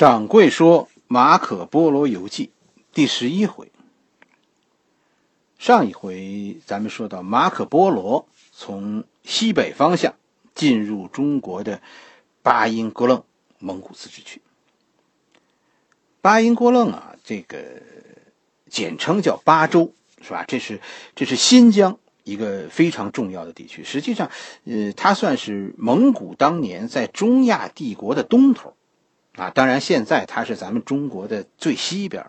[0.00, 2.46] 掌柜说《马可波罗游记》
[2.94, 3.70] 第十一回。
[5.58, 10.14] 上一回咱们说到，马可波罗从西北方向
[10.54, 11.82] 进入中国的
[12.40, 13.24] 巴音郭楞
[13.58, 14.40] 蒙古自治区。
[16.22, 17.58] 巴音郭楞啊，这个
[18.70, 19.92] 简称叫巴州，
[20.22, 20.46] 是吧？
[20.48, 20.80] 这是
[21.14, 23.84] 这是新疆一个非常重要的地区。
[23.84, 24.30] 实际上，
[24.64, 28.74] 呃，它算是蒙古当年在中亚帝国的东头。
[29.36, 32.26] 啊，当然，现在它是咱们中国的最西边，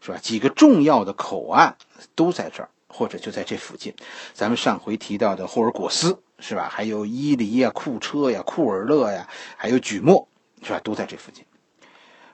[0.00, 0.18] 是吧？
[0.18, 1.76] 几个重要的口岸
[2.14, 3.94] 都在这儿，或者就在这附近。
[4.34, 6.68] 咱们上回提到的霍尔果斯，是吧？
[6.70, 10.28] 还有伊犁呀、库车呀、库尔勒呀，还有举墨，
[10.62, 10.80] 是吧？
[10.84, 11.44] 都在这附近。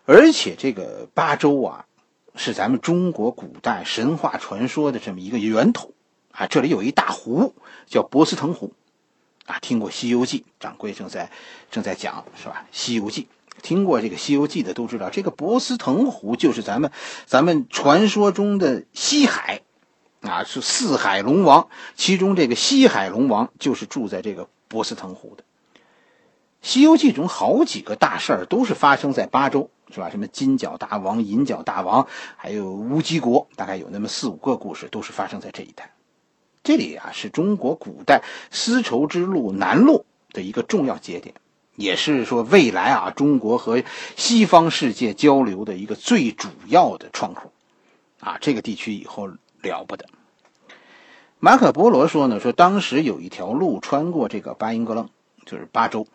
[0.05, 1.86] 而且这个巴州啊，
[2.34, 5.92] 是咱们中国古代神话传说的这么一个源头
[6.32, 6.46] 啊。
[6.48, 7.55] 这里有一大湖，
[7.86, 8.72] 叫博斯腾湖，
[9.46, 11.30] 啊，听过《西游记》，掌柜正在
[11.70, 12.66] 正在讲，是吧？
[12.77, 13.22] 《西游记》。
[13.62, 16.90] 听过这个《西游记》的都知道，这个博斯腾湖就是咱们
[17.24, 19.62] 咱们传说中的西海，
[20.20, 25.42] 啊，是四海龙王，其中这个西海龙王就是住在这个博斯腾湖的。
[26.60, 30.10] 《西游记》中好几个大事儿都是发生在巴州，是吧？
[30.10, 35.92] 什么金角大王、银角大王，还有乌鸡国，大概有那么四五个故事都是发生在这一带。
[36.62, 41.34] 这里啊，是中国古代丝绸之路南路的一个重要节点。
[41.75, 43.83] 也是说，未来啊，中国和
[44.17, 47.51] 西方世界交流的一个最主要的窗口，
[48.20, 50.06] 啊，这个地区以后了不得。
[51.39, 55.09] 马可波罗说呢，说当时有一条路穿过这个巴音格楞，
[55.47, 56.06] 就是巴州，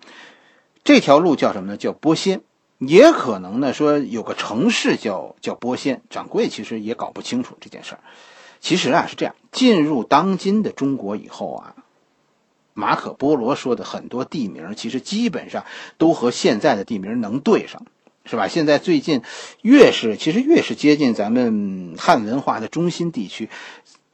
[0.83, 1.77] 这条路叫什么呢？
[1.77, 2.41] 叫波仙，
[2.77, 6.01] 也可能呢说有个城市叫叫波仙。
[6.09, 7.99] 掌柜其实也搞不清楚这件事儿。
[8.61, 11.75] 其实啊是这样，进入当今的中国以后啊。
[12.77, 15.65] 马可波罗说的很多地名，其实基本上
[15.97, 17.87] 都和现在的地名能对上，
[18.23, 18.47] 是吧？
[18.47, 19.23] 现在最近
[19.63, 23.49] 越是其实越是接近咱们汉文化的中心地区，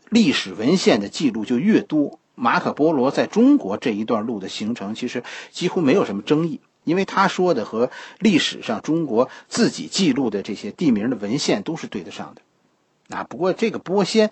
[0.10, 2.20] 历史文献的记录就越多。
[2.36, 13.18] 马可波罗在中国这一段路的行程，其实几乎没有什么争议，因为他说的和历史上中国自己记录的这些地名的文献都是对得上的。
[13.18, 14.32] 啊，不过这个波仙，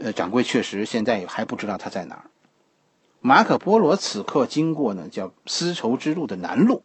[0.00, 2.24] 呃，掌柜确实现在也还不知道他在哪儿。
[3.20, 6.82] 马可波罗此刻经过呢，叫丝绸之路的南路，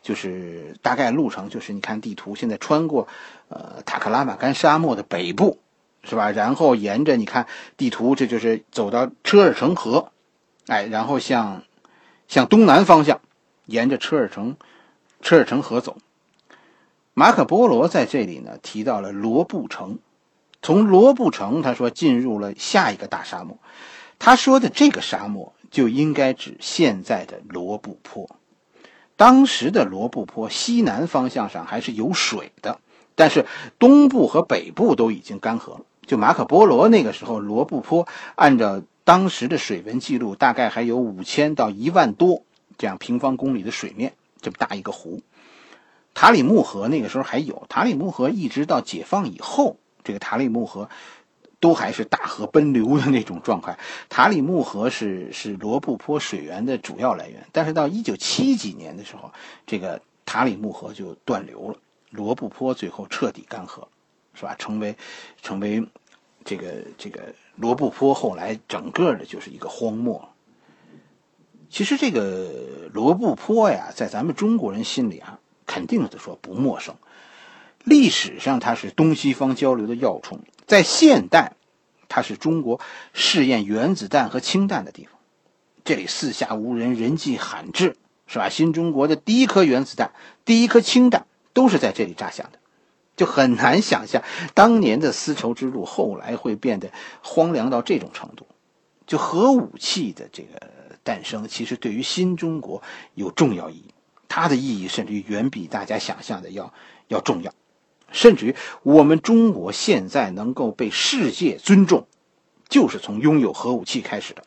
[0.00, 3.08] 就是大概路程就是你看地图，现在穿过，
[3.48, 5.58] 呃，塔克拉玛干沙漠的北部，
[6.04, 6.30] 是吧？
[6.30, 10.12] 然后沿着你看地图，这就是走到车尔城河，
[10.68, 11.64] 哎，然后向
[12.28, 13.20] 向东南方向，
[13.66, 14.56] 沿着车尔城
[15.20, 15.98] 车尔城河走。
[17.12, 19.98] 马可波罗在这里呢提到了罗布城，
[20.62, 23.58] 从罗布城他说进入了下一个大沙漠，
[24.20, 25.52] 他说的这个沙漠。
[25.72, 28.36] 就应该指现在的罗布泊。
[29.16, 32.78] 当时的罗布泊西南方向上还是有水的，
[33.16, 33.46] 但是
[33.78, 35.80] 东部和北部都已经干涸了。
[36.06, 42.42] 就马可波罗那个时候，罗布泊按照当时的水文记录，大概还有五千到一万多
[42.76, 45.22] 这样平方公里的水面，这么大一个湖。
[46.12, 50.90] 塔里木河那个时候还有，塔里木河一直到解放以后，这个塔里木河。
[51.62, 53.78] 都还是大河奔流的那种状态。
[54.08, 59.32] 塔里木河是是罗布泊水源的主要来源，但是到一九七几年的时候，
[59.64, 61.76] 这个塔里木河就断流了，
[62.10, 63.84] 罗布泊最后彻底干涸，
[64.34, 64.56] 是吧？
[64.58, 64.96] 成为
[65.40, 65.86] 成为
[66.44, 70.30] 这个这个罗布泊后来整个的就是一个荒漠。
[71.70, 76.96] 其实这个罗布泊呀，在咱们中国人心里啊，肯定是说不陌生。
[77.84, 80.40] 历史上它是东西方交流的要冲。
[80.66, 81.54] 在现代，
[82.08, 82.80] 它是中国
[83.12, 85.14] 试验原子弹和氢弹的地方。
[85.84, 87.96] 这里四下无人，人迹罕至，
[88.26, 88.48] 是吧？
[88.48, 90.12] 新中国的第一颗原子弹、
[90.44, 92.58] 第一颗氢弹都是在这里炸响的，
[93.16, 94.22] 就很难想象
[94.54, 96.90] 当年的丝绸之路后来会变得
[97.22, 98.46] 荒凉到这种程度。
[99.06, 100.60] 就核武器的这个
[101.02, 102.82] 诞生，其实对于新中国
[103.14, 103.94] 有重要意义，
[104.28, 106.72] 它的意义甚至远比大家想象的要
[107.08, 107.52] 要重要。
[108.12, 112.06] 甚至于，我们中国现在能够被世界尊重，
[112.68, 114.44] 就是从拥有核武器开始的。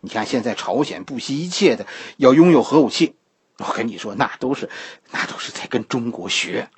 [0.00, 1.86] 你看，现在朝鲜不惜一切的
[2.16, 3.16] 要拥有核武器，
[3.58, 4.68] 我跟你说，那都是
[5.10, 6.68] 那都是在跟中国学。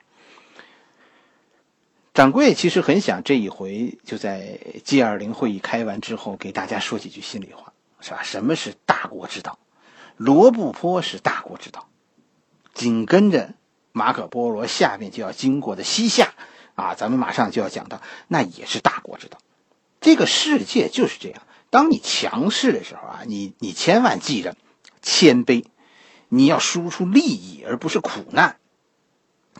[2.14, 8.22] 掌柜其实很想这一回就在 G 二零会议开完之后，给大家说几句心里话，是吧？
[8.22, 9.58] 什么是大国之道？
[10.16, 11.88] 罗布泊是大国之道，
[12.74, 13.54] 紧跟着。
[13.98, 16.32] 马可波罗下面就要经过的西夏，
[16.76, 19.36] 啊，咱们马上就要讲到，那也是大国之道。
[20.00, 24.54] 这个世界就是这样，当你强势的时候啊，你你千万记着
[25.02, 25.64] 谦卑，
[26.28, 28.56] 你要输出利益而不是苦难。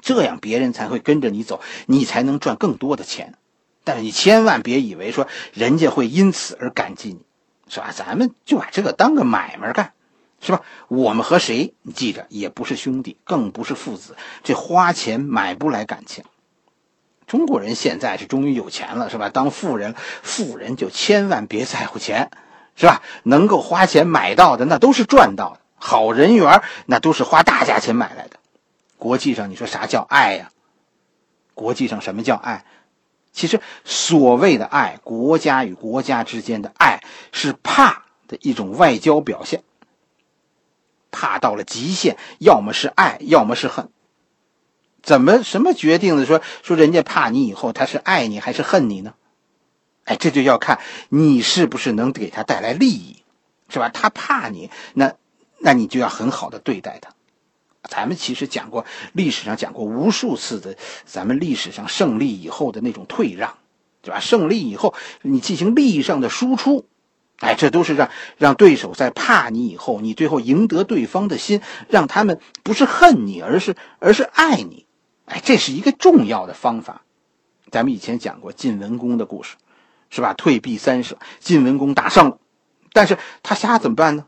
[0.00, 3.34] 这样别人才会跟着你走，你才能赚更多的钱。
[3.82, 7.20] 但是你千万别以为说人家会因此而感激你，
[7.68, 7.90] 是吧？
[7.92, 9.92] 咱们就把这个当个买卖干，
[10.40, 10.62] 是吧？
[10.88, 16.24] 我们和谁，你记着，也不是兄弟，更不是父子，这花钱买不来感情。
[17.26, 19.28] 中国人现在是终于有钱了，是吧？
[19.28, 22.30] 当富人，富人就千万别在乎钱，
[22.76, 23.02] 是吧？
[23.22, 25.60] 能够花钱买到的，那都是赚到的。
[25.76, 28.38] 好人缘，那都是花大价钱买来的。
[28.96, 30.50] 国际上，你说啥叫爱呀？
[31.54, 32.64] 国际上什么叫爱？
[33.32, 39.62] 其实所谓的爱，国家与国家之间的爱，是怕的一种外交表现。
[41.18, 43.88] 怕到了极限，要么是爱，要么是恨。
[45.02, 46.24] 怎么什么决定的？
[46.24, 49.14] 说说人家怕你以后，他是爱你还是恨你呢？
[50.04, 50.78] 哎，这就要看
[51.08, 53.24] 你是不是能给他带来利益，
[53.68, 53.88] 是吧？
[53.88, 55.14] 他怕你，那
[55.58, 57.10] 那你就要很好的对待他。
[57.82, 63.58] 咱们其实讲过，历史上讲过无数次的，咱们历史上胜利以后的那种退让，
[64.02, 64.20] 对吧？
[64.20, 66.86] 胜利以后你进行利益上的输出，
[67.40, 74.86] 哎，这都是让让对手在怕你以后，你最后赢得对方的心，让他们不是恨你，而是而是爱你。
[75.26, 77.02] 哎，这是一个重要的方法。
[77.70, 79.56] 咱们以前讲过晋文公的故事，
[80.10, 80.34] 是吧？
[80.34, 82.38] 退避三舍，晋文公打胜了，
[82.92, 84.24] 但是他瞎怎么办呢？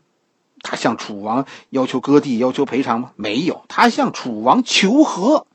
[0.63, 3.11] 他向楚王要求割地、要求赔偿吗？
[3.15, 5.47] 没有，他向楚王求和。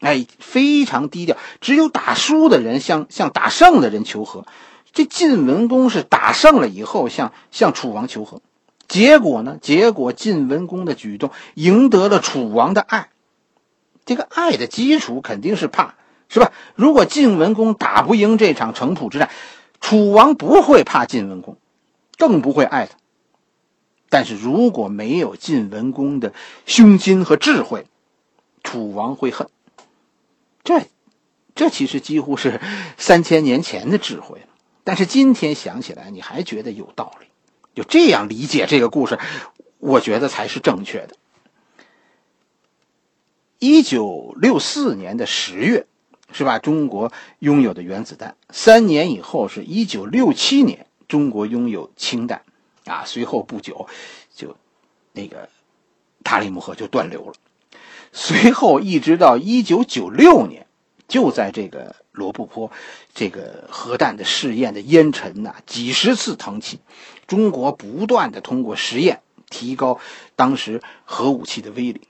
[0.00, 4.46] 哎，非常低调，只有打输的人向向打胜的人求和。
[4.98, 8.42] 这晋文公是打胜了以后向向楚王求和，
[8.88, 9.56] 结果呢？
[9.62, 13.08] 结果晋文公的举动赢得了楚王的爱。
[14.04, 15.94] 这个爱的基础肯定是怕，
[16.28, 16.50] 是吧？
[16.74, 19.30] 如果晋文公打不赢这场城濮之战，
[19.80, 21.58] 楚王不会怕晋文公，
[22.16, 22.98] 更不会爱他。
[24.08, 26.32] 但是如果没有晋文公的
[26.66, 27.86] 胸襟和智慧，
[28.64, 29.48] 楚王会恨。
[30.64, 30.88] 这，
[31.54, 32.60] 这其实几乎是
[32.96, 34.42] 三千年前的智慧。
[34.88, 37.26] 但是今天想起来，你还觉得有道理？
[37.74, 39.18] 就这样理解这个故事，
[39.76, 41.14] 我觉得才是正确的。
[43.58, 45.86] 一九六四年的十月，
[46.32, 46.58] 是吧？
[46.58, 52.40] 中国拥有的原子弹，三年以后是一九六七年，中国拥有氢弹，
[52.86, 53.86] 啊，随后不久，
[54.34, 54.56] 就
[55.12, 55.50] 那个
[56.24, 57.34] 塔里木河就断流了。
[58.14, 60.66] 随后一直到一九九六年，
[61.08, 62.70] 就在这个罗布泊，
[63.14, 66.80] 这个核弹的试验的烟尘呐，几十次腾起，
[67.26, 69.98] 中国不断的通过实验提高
[70.36, 72.02] 当时核武器的威力。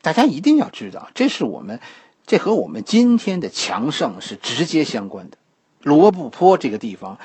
[0.00, 1.80] 大家一定要知道，这是我们，
[2.26, 5.36] 这和我们今天的强盛是直接相关的。
[5.82, 7.18] 罗布泊这个地方，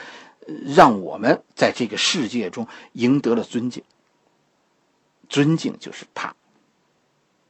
[0.76, 3.84] 让我们在这个世界中赢得了尊敬。
[5.30, 6.36] 尊敬就是怕。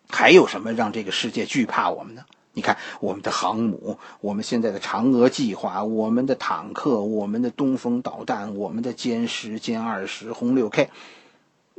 [0.09, 2.25] 还有什么让这个世界惧怕我们呢？
[2.53, 10.89] 你看，我们的航母，我们现在的嫦娥计划，我们的坦克，我们的东风导弹，我们的歼十、歼二十、轰六 K，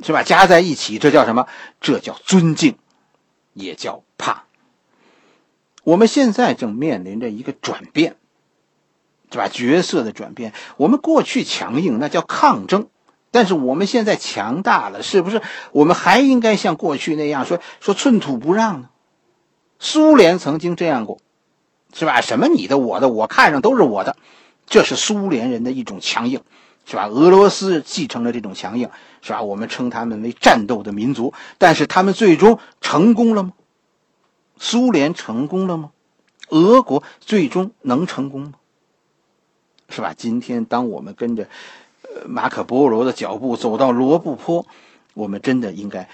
[0.03, 0.23] 是吧？
[0.23, 1.47] 加在一起，这叫什么？
[1.79, 2.75] 这叫尊敬。
[3.53, 4.43] 也叫怕。
[5.85, 8.17] 我们现在正面临着一个转变，
[9.31, 9.47] 是吧？
[9.47, 10.51] 角色的转变。
[10.75, 12.89] 我们过去强硬，那叫抗争；
[13.31, 15.41] 但是我们现在强大了，是不是？
[15.71, 18.89] 我们还应该像过去那样说说寸土不让呢？
[19.79, 21.19] 苏联曾经这样过，
[21.93, 22.21] 是吧？
[22.21, 24.15] 什么你的我的，我看上都是我的，
[24.65, 26.41] 这是苏联人的一种强硬。
[26.87, 27.07] 是吧？
[27.07, 28.91] 俄罗斯继承了这种强硬，
[29.23, 29.41] 是吧？
[29.41, 33.53] 我们称他们为战斗的民族，但是他们最终成功了吗？
[34.59, 35.89] 苏联成功了吗？
[36.49, 38.53] 俄国最终能成功吗？
[39.89, 40.13] 是吧？
[40.15, 41.47] 今天当我们跟着
[42.03, 44.67] 呃马可波罗的脚步走到罗布泊，
[45.15, 46.07] 我们真的应该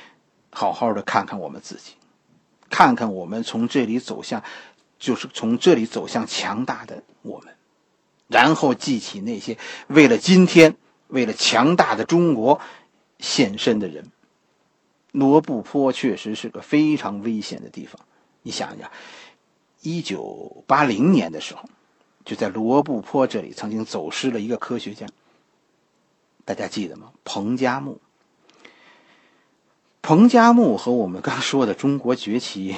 [0.51, 1.95] 好好的看看我们自己，
[2.71, 4.43] 看看我们从这里走向，
[4.97, 7.53] 就是从这里走向强大的我们。
[8.27, 10.75] 然后记起那些为了今天、
[11.07, 12.59] 为了强大的中国
[13.19, 14.09] 献身的人。
[15.11, 17.99] 罗布泊确实是个非常危险的地方。
[18.43, 18.89] 你想一想，
[19.81, 21.69] 一九八零年的时候，
[22.23, 25.05] 就在罗布泊这里曾经走失了一个科学家。
[26.45, 27.11] 大家记得吗？
[27.25, 27.99] 彭加木。
[30.11, 32.75] 彭加木和我们刚说的中国崛起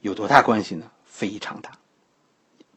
[0.00, 0.92] 有多大关系呢？
[1.04, 1.72] 非常大。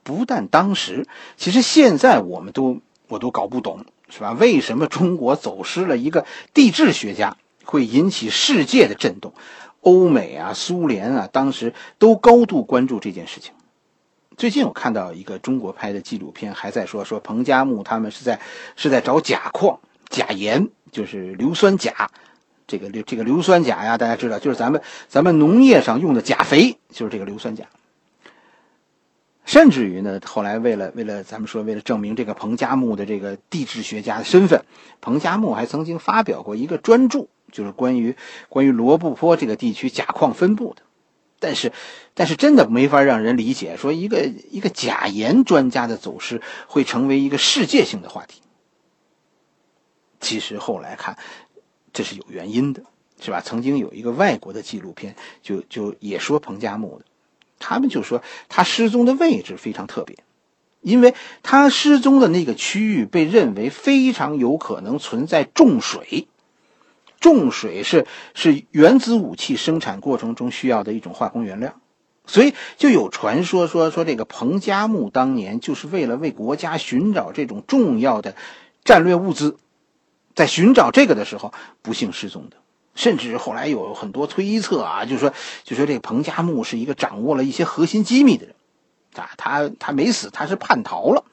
[0.01, 1.05] 不但当时，
[1.37, 4.31] 其实现在我们都我都搞不懂，是吧？
[4.31, 9.35] 为什么中国走失了一个地质学家，会引起世界的震动？
[9.81, 13.53] 欧美啊、苏联啊，当时都高度关注这件事情。
[14.35, 18.41] 最近我看到一个中国拍的纪录片，还在说说彭加木他们是在
[18.75, 19.79] 是在找钾矿、
[20.09, 22.09] 钾盐，就是硫酸钾。
[22.71, 27.67] 这个硫这个硫酸钾呀，大家知道，就是咱们咱们农业上用的钾肥，就是这个硫酸钾。
[29.43, 34.63] 甚至于呢，后来为了为了咱们说为了证明这个彭加木的这个地质学家的身份，
[35.01, 38.15] 彭加木还曾经发表过一个专著，就是关于
[38.47, 40.83] 关于罗布泊这个地区钾矿分布的。
[41.39, 41.73] 但是，
[42.13, 48.41] 但是真的没法让人理解，说一个一个钾盐专家的走失会成为一个世界性的话题。
[50.19, 51.17] 其实后来看，
[51.93, 52.83] 这是有原因的，
[53.19, 53.41] 是吧？
[53.41, 57.05] 曾经有一个外国的纪录片，就就也说彭加木的，
[57.59, 60.17] 他们就说他失踪的位置非常特别，
[60.81, 66.27] 因为他失踪的那个区域被认为非常有可能存在重水。
[67.19, 71.75] 重水是是原子武器生产过程中需要的一种化工原料，
[72.25, 78.35] 所以就有传说说说这个彭加木当年就是为了为国家寻找这种重要的
[78.83, 79.59] 战略物资，
[80.35, 82.57] 在寻找这个的时候不幸失踪的。
[82.93, 85.33] 甚至后来有很多推测啊，就说
[85.63, 88.55] 就说这个彭加木是一个掌握了一些核心机密的人，
[89.15, 91.23] 啊，他他没死，他是叛逃了。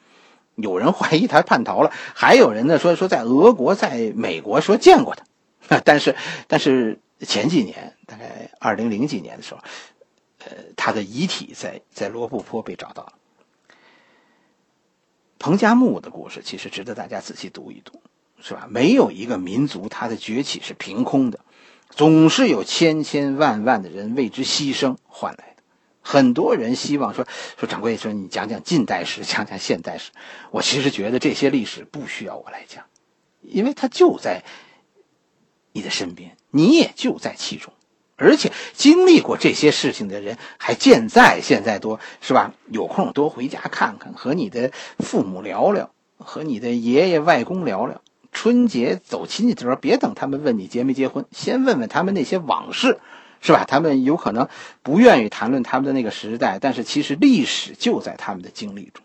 [0.54, 5.80] 有人怀疑他叛逃了，还有人呢说说在俄国、在美国说见过他。
[5.84, 9.60] 但是，但是前几年，大概二零零几年的时候，
[10.44, 13.12] 呃，他的遗体在在罗布泊被找到了。
[15.38, 18.00] 彭加木的故事其实值得大家仔细读一读，
[18.40, 18.66] 是吧？
[18.70, 21.40] 没有一个民族它的崛起是凭空的，
[21.90, 25.62] 总是有千千万万的人为之牺牲换来的。
[26.00, 27.26] 很多人希望说
[27.58, 30.10] 说掌柜说你讲讲近代史，讲讲现代史。
[30.50, 32.84] 我其实觉得这些历史不需要我来讲，
[33.42, 34.42] 因为他就在。
[35.72, 37.72] 你的身边，你也就在其中，
[38.16, 42.52] 而且经历过这些事情的人还健在，现在多是吧？
[42.68, 48.00] 有空多回家看看，和你的父母聊聊，和你的爷爷外公聊聊。
[48.32, 52.98] 春节走亲戚的时候，别等他们问你结没结婚，先问问他们那些往事，
[53.40, 53.64] 是吧？
[53.66, 54.48] 他们有可能
[54.82, 59.04] 不愿意谈论他们的那个时代，但是其实历史就在他们的经历中。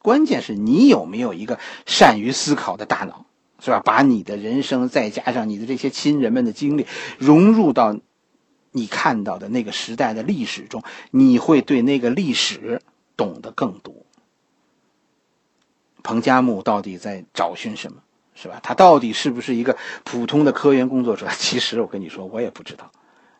[0.00, 3.26] 关键是你有没有一个善于思考的大脑。
[3.60, 3.80] 是吧？
[3.82, 7.96] 把你的人生再加上你的这些亲人们的经历，融入到
[8.72, 12.82] 你看到的那个时代的历史中，你会对那个历史
[13.16, 13.94] 懂得更多。
[16.02, 18.02] 彭加木到底在找寻什么？
[18.34, 18.60] 是吧？
[18.62, 21.28] 他到底是不是一个普通的科研工作者？
[21.38, 22.90] 其实我跟你说，我也不知道，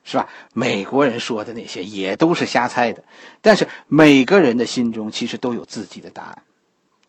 [0.05, 0.29] 是吧？
[0.53, 3.05] 美国人说的那些也都是瞎猜的，
[3.41, 6.43] 但是每个人的心中其实都有自己的答案，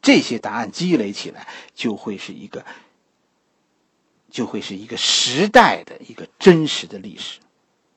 [0.01, 2.65] 这些答案积累起来，就会是一个。
[4.31, 7.39] 就会是一个时代的一个真实的历史，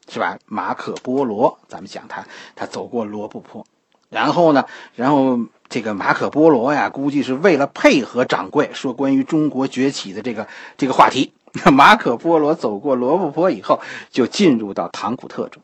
[0.08, 0.38] 是吧？
[0.46, 3.66] 马可波罗，咱们讲他，他走过罗布泊，
[4.08, 4.64] 然后呢，
[4.94, 11.32] 然后这个马可波罗呀，估计是为了配合掌柜说关于中国崛起的这个这个话题，
[11.72, 15.62] 马可波罗走过罗布泊以后，就进入到唐古特中。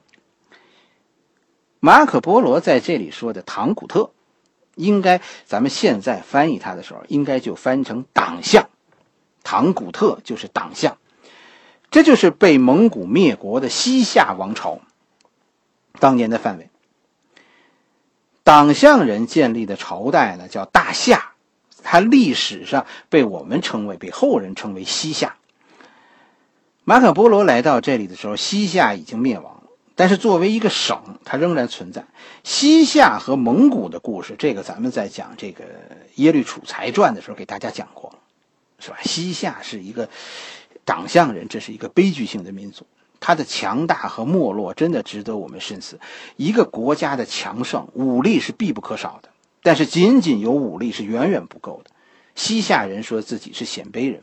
[1.80, 4.10] 马可波罗在这里说的唐古特，
[4.74, 8.68] 应该咱们现在翻译他的时候，应该就翻成党项。
[9.42, 10.96] 唐古特就是党项，
[11.90, 14.80] 这就是被蒙古灭国的西夏王朝
[16.00, 16.70] 当年的范围。
[18.44, 21.32] 党项人建立的朝代呢，叫大夏，
[21.82, 25.36] 它历史上被我们称为，被后人称为西夏。
[26.84, 29.62] 马可波罗来到这里的时候，西夏已经灭亡了，
[29.96, 32.04] 但是作为一个省，它仍然存在。
[32.44, 35.64] 西夏和蒙古的故事，这个咱们在讲这个
[36.16, 38.14] 耶律楚材传的时候给大家讲过。
[38.78, 38.98] 是吧？
[39.02, 40.10] 西夏是一个
[40.84, 42.84] 党项人，这是一个悲剧性的民族。
[43.26, 45.98] 它的强大和没落真的值得我们深思。
[46.36, 49.30] 一个国家的强盛，武力是必不可少的，
[49.62, 51.90] 但是仅仅有武力是远远不够的。
[52.34, 54.20] 西夏人说自己是鲜卑人，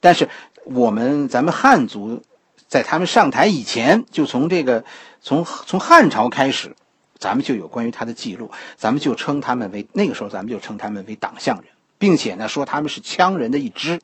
[0.00, 0.30] 但是
[0.64, 2.22] 我们咱们汉族
[2.68, 4.82] 在他们上台以前，就从这个
[5.20, 6.74] 从从汉朝开始，
[7.18, 11.66] 咱们就有关于他的记录，咱们就称他们为那个时候，咱们就称他们为党项人。
[11.98, 14.00] 并且呢，说他们是羌人的一支，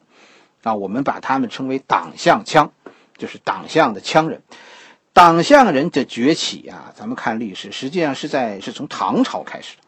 [0.64, 2.68] 啊，我们把他们称为党项羌，
[3.16, 4.42] 就是党项的羌人。
[5.12, 9.82] 党项人的崛起啊，咱们看历史，实际上是在是从唐朝开始的。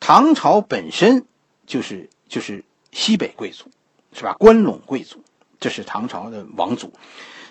[0.00, 1.24] 唐朝本身
[1.66, 3.70] 就是就是西北贵族，
[4.12, 4.34] 是吧？
[4.38, 5.22] 关陇贵族，
[5.60, 6.92] 这是唐朝的王族。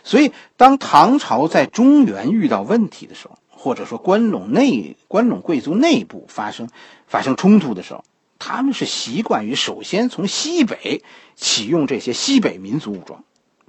[0.03, 6.69] 所以，当唐朝在中原遇到问题的时候，或者说关陇内关陇贵族内部发生
[7.07, 8.03] 发生冲突的时候，
[8.37, 11.01] 他们是习惯于首先从西北
[11.35, 13.23] 启用这些西北民族武装，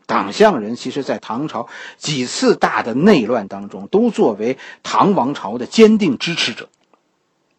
[0.07, 6.69] 党项人其实，在唐朝几次大的内乱当中，都作为唐王朝的坚定支持者，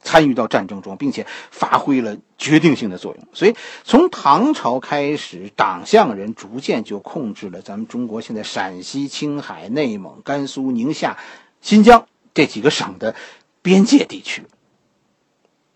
[0.02, 3.28] 参与到战争中，并且发挥了决定性的作用。
[3.34, 11.18] 所以，从唐朝开始，党项人逐渐就控制了咱们中国现在陕西、青海、内蒙、甘肃、宁夏、
[11.62, 13.14] 新疆这几个省的
[13.62, 14.44] 边界地区。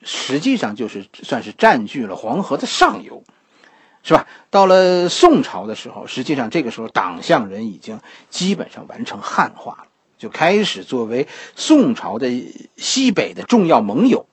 [0.03, 3.23] 实际上就是算是占据了黄河的上游，
[4.03, 4.25] 是吧？
[4.49, 12.29] 到了宋朝的时候，实际上这个时候党项人已经基本上完成汉化了，就开始作为宋朝的
[12.77, 14.25] 西北的重要盟友。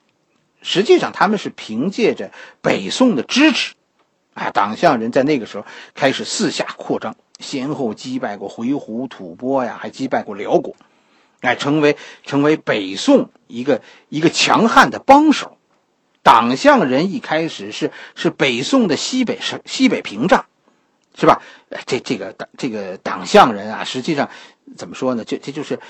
[0.62, 2.32] 实际上他们是凭借着
[2.62, 3.74] 北宋的支持，
[4.34, 10.74] 啊，党项人在那个时候开始四下扩张，先后击败过回鹘、吐蕃呀，还击败过辽国。
[11.40, 15.57] 哎，成为成为北宋一个一个强悍的帮手，
[16.28, 20.44] 党项人一开始是是北宋的西北是西北屏障，
[21.18, 21.40] 是吧？
[21.86, 24.28] 这这个党这个党项人啊，实际上
[24.76, 25.24] 怎么说呢？
[25.24, 25.80] 这这就是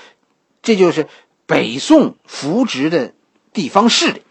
[0.61, 1.09] 这就是
[1.45, 3.13] 北宋扶植的
[3.51, 4.21] 地方势力，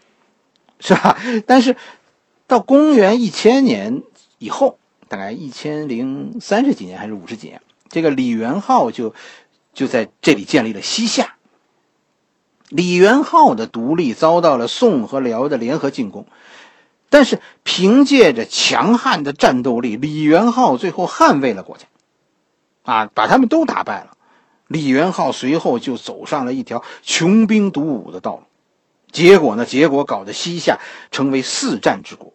[0.79, 1.15] 是吧？
[1.45, 1.75] 但是
[2.47, 4.01] 到公元一千年
[4.39, 9.13] 以后，大概一千零三十几年还是五十几年，这个李元昊就。
[9.71, 11.35] 就在这里建立了西夏。
[12.69, 16.27] 李元昊的独立遭到了宋和辽的联合进攻，
[17.09, 21.85] 但是凭借着强悍的战斗力，李元昊最后捍卫了国家，
[22.83, 24.11] 啊，把他们都打败了。
[24.67, 28.43] 李元昊随后就走上了一条穷兵黩武的道路，
[29.11, 29.65] 结果呢？
[29.65, 30.77] 结果搞得西夏
[31.09, 32.33] 成为四战之国。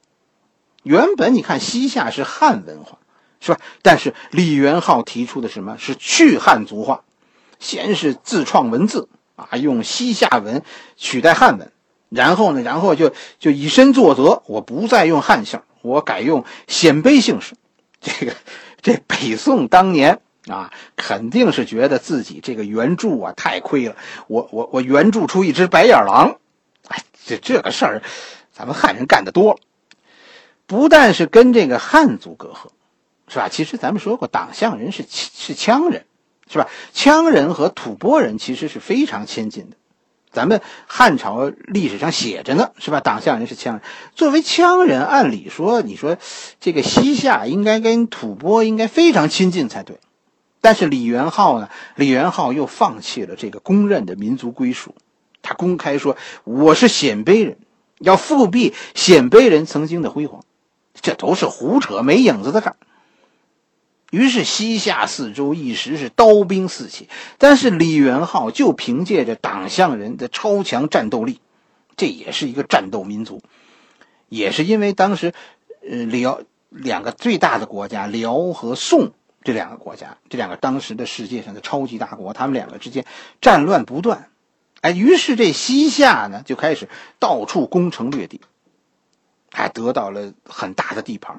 [0.83, 2.99] 原本你看西夏是汉文化，
[3.39, 3.61] 是吧？
[3.83, 7.05] 但是李元昊提出的什么是去汉族化？
[7.61, 10.63] 先是自创文字啊，用西夏文
[10.97, 11.73] 取代汉文，
[12.09, 17.55] 然后呢，然后就就以身作则，我不再用汉姓，我改用鲜卑姓氏。
[18.01, 18.35] 这个
[18.81, 23.97] 这北宋当年啊，肯定是觉得自己这个援助啊太亏了，
[24.29, 26.37] 我我我援助出一只白眼狼，
[26.89, 28.03] 哎，这这个事儿，
[28.53, 29.59] 咱们汉人干的多了，
[30.67, 32.69] 不但是跟这个汉族隔阂，
[33.27, 33.49] 是吧？
[33.49, 36.05] 其实咱们说过，党项人是是羌人。
[36.51, 36.69] 是吧？
[36.95, 39.77] 羌人和吐蕃人其实是非常亲近的，
[40.31, 43.01] 咱们汉朝历史上写着呢，是吧？
[43.01, 43.81] 党项人是羌人，
[44.15, 46.19] 作为羌人，按理说，你说
[46.61, 49.99] 这个西夏应该跟吐蕃应该非常亲近才对，
[50.61, 51.69] 但是李元昊呢？
[51.95, 54.95] 李元昊又放弃了这个公认的民族归属，
[55.43, 57.57] 他公开说我是鲜卑人，
[57.99, 60.43] 要复辟鲜卑人曾经的辉煌，
[61.01, 62.77] 这都是胡扯，没影子的事儿。
[64.15, 71.41] 于是西夏四周一时是刀兵四起，但是李元昊就凭借着党项人的超强战斗力，
[71.97, 73.43] 这也是一个战斗民族，
[74.29, 75.35] 也是因为当时，
[75.83, 79.11] 呃，辽两个最大的国家辽和宋
[79.43, 83.05] 这两个国家，这两个当时的世界上的超级大国，他们两个之间
[83.41, 84.31] 战乱不断，
[84.81, 88.41] 哎，于是这西夏呢就开始到处攻城略地，
[89.51, 91.37] 还得到了很大的地盘。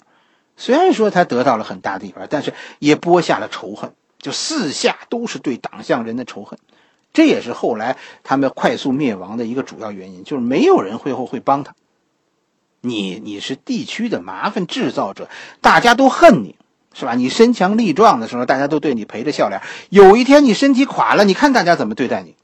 [0.58, 6.58] 虽然说他得到了很大地方，但是也播下了仇恨，就四下都是对党项人的仇恨，
[7.14, 11.76] 这也是后来他们快速灭亡的一个主要原因，就是没有人会后会帮他。
[12.82, 15.28] 你你是地区的麻烦制造者，
[15.60, 16.56] 大家都恨你，
[16.94, 17.16] 是吧？
[17.16, 22.36] 你身强力壮的时候，大家都对你陪着笑脸；有一天你身体垮了，你看大家怎么对待你，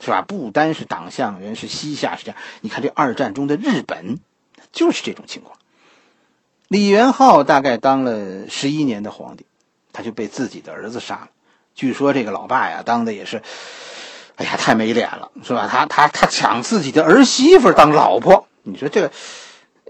[0.00, 0.22] 是吧？
[0.22, 2.40] 不单是党项人，是西夏是这样。
[2.60, 4.20] 你看这二战中的日本，
[4.72, 5.58] 就是这种情况。
[6.70, 9.44] 李元昊大概当了十一年的皇帝，
[9.92, 11.30] 他就被自己的儿子杀了。
[11.74, 13.42] 据说这个老爸呀，当的也是，
[14.36, 15.66] 哎呀，太没脸了，是吧？
[15.68, 19.10] 他他他抢自己的儿媳妇当老婆，你说这个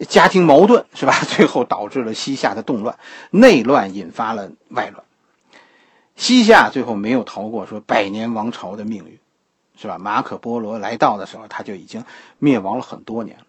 [0.09, 1.13] 家庭矛盾是吧？
[1.29, 2.99] 最后导致了西夏的动乱，
[3.31, 5.05] 内乱引发了外乱，
[6.17, 9.19] 西夏最后没有逃过说百年王朝的命运，
[9.77, 9.99] 是吧？
[9.99, 12.07] 马可波罗来到的时候，他就已经
[12.39, 13.45] 灭亡了很多年了。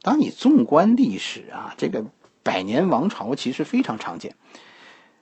[0.00, 2.02] 当你纵观历史啊，这个。
[2.42, 4.34] 百年王朝其实非常常见，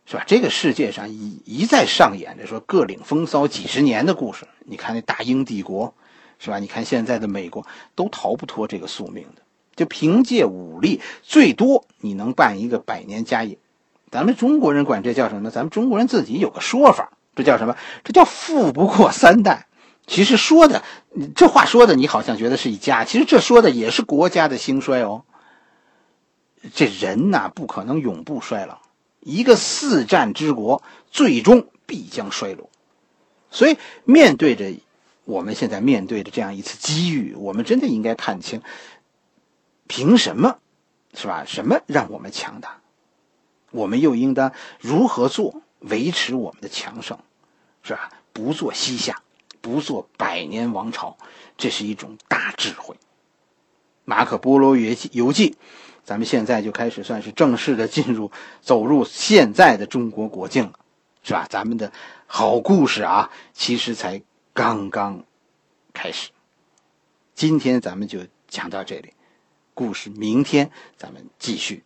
[0.07, 0.25] 是吧？
[0.27, 4.47] 这个世界上一一再上演着说各领风骚几十年的故事。
[4.61, 5.95] 你看那大英帝国，
[6.39, 6.59] 是吧？
[6.59, 9.43] 你看现在的美国，都逃不脱这个宿命的。
[9.77, 13.59] 就凭借武力，最多你能办一个百年家业。
[14.11, 15.51] 咱们中国人管这叫什么？
[15.51, 17.77] 咱们中国人自己有个说法，这叫什么？
[18.05, 19.69] 这叫富不过三代。
[20.07, 20.83] 其实说的，
[21.37, 25.23] 这话说的，你好像觉得是一家，其实这说的也是国家的兴衰哦。
[26.75, 28.81] 这人呐，不可能永不衰老。
[29.20, 32.70] 一个四战之国，最终必将衰落。
[33.51, 34.73] 所以，面对着
[35.25, 38.62] 我们现在面对的这样一次机遇，我们真的应该看清：
[39.87, 40.59] 凭什么，
[41.14, 41.44] 是吧？
[41.46, 42.81] 什么让我们强大？
[43.70, 47.18] 我们又应当如何做，维持我们的强盛？
[47.83, 48.11] 是吧？
[48.33, 49.23] 不做西夏，
[49.61, 51.16] 不做百年王朝，
[51.59, 52.96] 这是一种大智慧。
[54.05, 55.57] 马可·波罗游记游记。
[56.05, 60.73] 咱们现在就开始算是正式的进入走入现在的中国国境了，
[61.23, 61.47] 是吧？
[61.49, 61.93] 咱们的
[62.27, 64.21] 好故事啊，其实才
[64.53, 65.25] 刚刚
[65.93, 66.31] 开始。
[67.35, 69.13] 今天咱们就讲到这里，
[69.73, 71.83] 故事明天咱们继续。